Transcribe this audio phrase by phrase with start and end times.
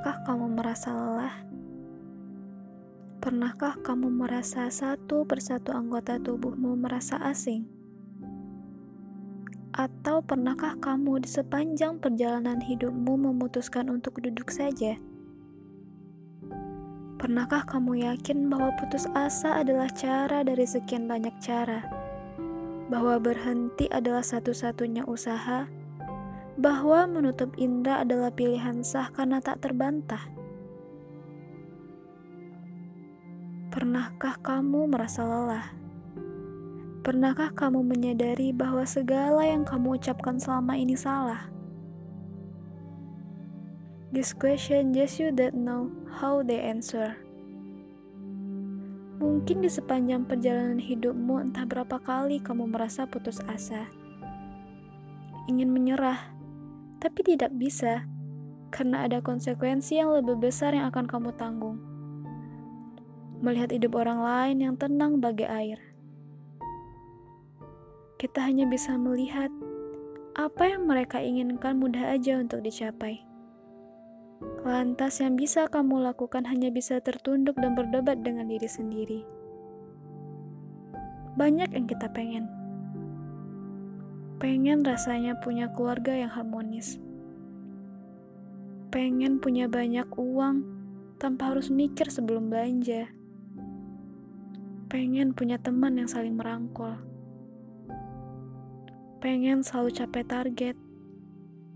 [0.00, 1.36] Pernahkah kamu merasa lelah?
[3.20, 7.68] Pernahkah kamu merasa satu persatu anggota tubuhmu merasa asing?
[9.76, 14.96] Atau pernahkah kamu di sepanjang perjalanan hidupmu memutuskan untuk duduk saja?
[17.20, 21.84] Pernahkah kamu yakin bahwa putus asa adalah cara dari sekian banyak cara?
[22.88, 25.68] Bahwa berhenti adalah satu-satunya usaha?
[26.58, 30.22] Bahwa menutup indra adalah pilihan sah karena tak terbantah?
[33.70, 35.70] Pernahkah kamu merasa lelah?
[37.06, 41.46] Pernahkah kamu menyadari bahwa segala yang kamu ucapkan selama ini salah?
[44.10, 47.14] This question just you that know how they answer.
[49.22, 53.86] Mungkin di sepanjang perjalanan hidupmu entah berapa kali kamu merasa putus asa.
[55.46, 56.18] Ingin menyerah,
[57.00, 58.04] tapi tidak bisa
[58.70, 61.90] karena ada konsekuensi yang lebih besar yang akan kamu tanggung
[63.40, 65.80] melihat hidup orang lain yang tenang bagai air.
[68.20, 69.48] Kita hanya bisa melihat
[70.36, 73.24] apa yang mereka inginkan mudah aja untuk dicapai.
[74.60, 79.20] Lantas yang bisa kamu lakukan hanya bisa tertunduk dan berdebat dengan diri sendiri.
[81.40, 82.59] Banyak yang kita pengen.
[84.40, 86.96] Pengen rasanya punya keluarga yang harmonis.
[88.90, 90.64] Pengen punya banyak uang
[91.20, 93.20] tanpa harus mikir sebelum belanja
[94.90, 96.98] pengen punya teman yang saling merangkul,
[99.22, 100.74] pengen selalu capai target,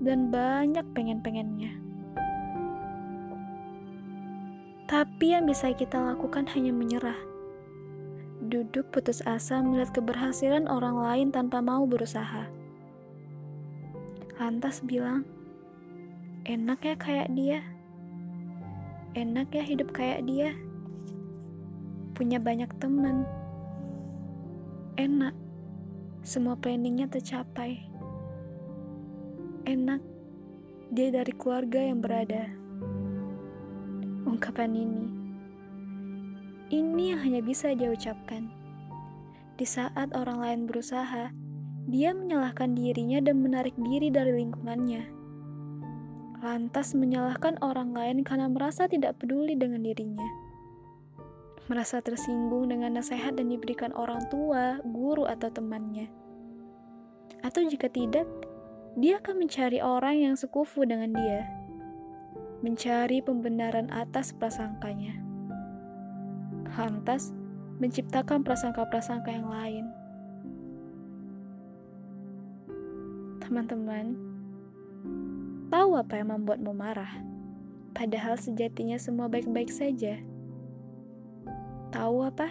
[0.00, 1.76] dan banyak pengen-pengennya.
[4.88, 7.31] Tapi yang bisa kita lakukan hanya menyerah.
[8.52, 12.52] Duduk putus asa melihat keberhasilan orang lain tanpa mau berusaha.
[14.36, 15.24] Lantas bilang,
[16.44, 17.64] enak ya kayak dia.
[19.16, 20.52] Enak ya hidup kayak dia
[22.12, 23.24] punya banyak teman.
[25.00, 25.32] Enak,
[26.20, 27.80] semua planningnya tercapai.
[29.64, 30.04] Enak,
[30.92, 32.52] dia dari keluarga yang berada.
[34.28, 35.21] Ungkapan ini,
[36.72, 38.48] ini yang hanya bisa dia ucapkan.
[39.60, 41.30] Di saat orang lain berusaha,
[41.86, 45.04] dia menyalahkan dirinya dan menarik diri dari lingkungannya.
[46.40, 50.42] Lantas menyalahkan orang lain karena merasa tidak peduli dengan dirinya
[51.70, 56.10] merasa tersinggung dengan nasihat dan diberikan orang tua, guru, atau temannya.
[57.42, 58.26] Atau jika tidak,
[58.98, 61.46] dia akan mencari orang yang sekufu dengan dia,
[62.60, 65.21] mencari pembenaran atas prasangkanya.
[66.72, 67.36] Lantas,
[67.76, 69.84] menciptakan prasangka-prasangka yang lain.
[73.44, 74.16] Teman-teman,
[75.68, 77.20] tahu apa yang membuatmu marah?
[77.92, 80.16] Padahal sejatinya semua baik-baik saja.
[81.92, 82.48] Tahu apa?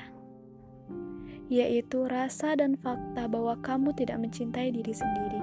[1.50, 5.42] Yaitu rasa dan fakta bahwa kamu tidak mencintai diri sendiri.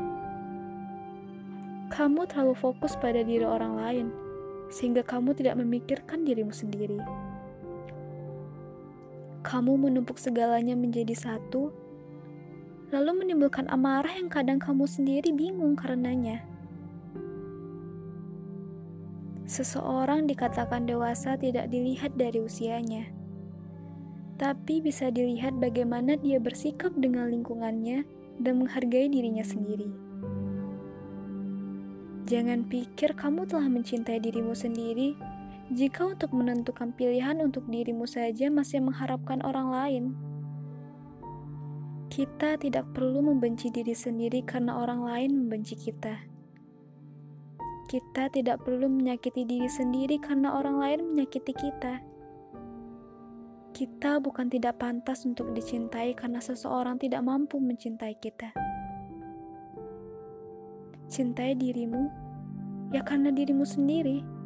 [1.91, 4.07] Kamu terlalu fokus pada diri orang lain,
[4.71, 7.03] sehingga kamu tidak memikirkan dirimu sendiri.
[9.47, 11.71] Kamu menumpuk segalanya menjadi satu,
[12.91, 16.43] lalu menimbulkan amarah yang kadang kamu sendiri bingung karenanya.
[19.49, 23.19] Seseorang dikatakan dewasa tidak dilihat dari usianya
[24.39, 28.07] tapi bisa dilihat bagaimana dia bersikap dengan lingkungannya
[28.39, 29.91] dan menghargai dirinya sendiri.
[32.31, 35.19] Jangan pikir kamu telah mencintai dirimu sendiri
[35.69, 40.05] jika untuk menentukan pilihan untuk dirimu saja masih mengharapkan orang lain.
[42.09, 46.25] Kita tidak perlu membenci diri sendiri karena orang lain membenci kita.
[47.89, 52.01] Kita tidak perlu menyakiti diri sendiri karena orang lain menyakiti kita
[53.79, 58.51] kita bukan tidak pantas untuk dicintai karena seseorang tidak mampu mencintai kita.
[61.07, 62.11] Cintai dirimu,
[62.91, 64.38] ya karena dirimu sendiri.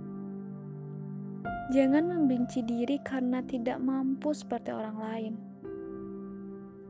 [1.71, 5.35] Jangan membenci diri karena tidak mampu seperti orang lain.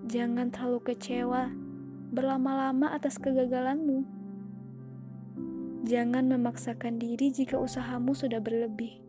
[0.09, 1.53] Jangan terlalu kecewa
[2.13, 4.09] berlama-lama atas kegagalanmu.
[5.85, 9.03] Jangan memaksakan diri jika usahamu sudah berlebih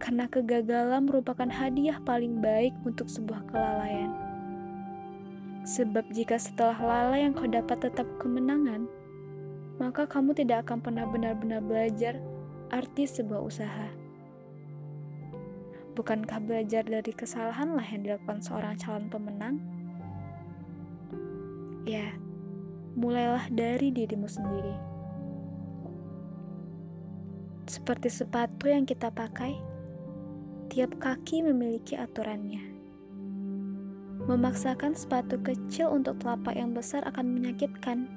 [0.00, 4.10] karena kegagalan merupakan hadiah paling baik untuk sebuah kelalaian.
[5.68, 8.88] Sebab jika setelah lalai yang kau dapat tetap kemenangan,
[9.76, 12.16] maka kamu tidak akan pernah benar-benar belajar
[12.72, 13.99] arti sebuah usaha.
[16.00, 19.60] Bukankah belajar dari kesalahanlah yang dilakukan seorang calon pemenang?
[21.84, 22.16] Ya,
[22.96, 24.72] mulailah dari dirimu sendiri.
[27.68, 29.60] Seperti sepatu yang kita pakai,
[30.72, 32.64] tiap kaki memiliki aturannya.
[34.24, 38.08] Memaksakan sepatu kecil untuk telapak yang besar akan menyakitkan.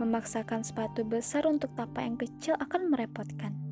[0.00, 3.67] Memaksakan sepatu besar untuk tapak yang kecil akan merepotkan.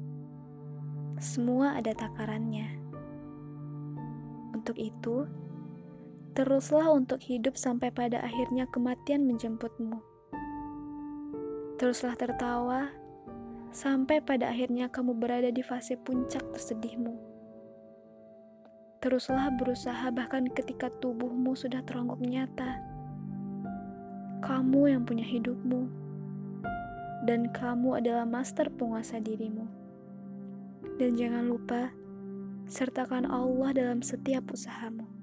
[1.16, 2.76] Semua ada takarannya.
[4.52, 5.24] Untuk itu,
[6.36, 9.96] teruslah untuk hidup sampai pada akhirnya kematian menjemputmu.
[11.80, 12.92] Teruslah tertawa
[13.72, 17.16] sampai pada akhirnya kamu berada di fase puncak tersedihmu.
[19.00, 22.76] Teruslah berusaha bahkan ketika tubuhmu sudah teronggok nyata.
[24.44, 25.88] Kamu yang punya hidupmu,
[27.24, 29.85] dan kamu adalah master penguasa dirimu.
[30.94, 31.90] Dan jangan lupa,
[32.70, 35.15] sertakan Allah dalam setiap usahamu.